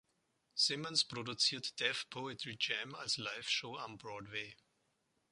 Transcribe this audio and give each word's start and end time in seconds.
Simmons 0.55 1.03
produziert 1.05 1.79
"Def 1.79 2.09
Poetry 2.09 2.57
Jam" 2.59 2.95
als 2.95 3.17
Liveshow 3.17 3.77
am 3.77 3.99
Broadway. 3.99 4.55